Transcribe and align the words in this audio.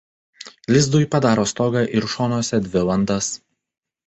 Lizdui 0.75 1.05
padaro 1.15 1.43
stogą 1.51 1.83
ir 1.99 2.09
šonuose 2.15 2.63
dvi 2.71 2.85
landas. 2.89 3.31